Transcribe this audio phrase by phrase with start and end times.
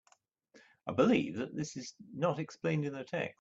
[0.87, 3.29] I believe that this is not explained in the text.